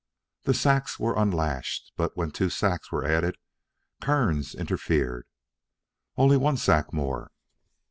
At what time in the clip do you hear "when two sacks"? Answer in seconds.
2.17-2.91